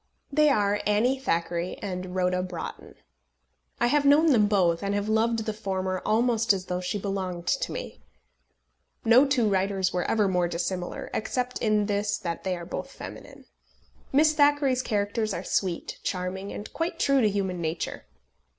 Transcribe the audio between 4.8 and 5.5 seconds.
and have loved